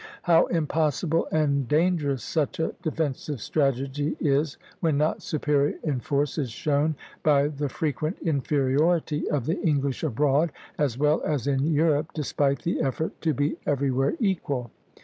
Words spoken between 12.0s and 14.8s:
despite the effort to be everywhere equal.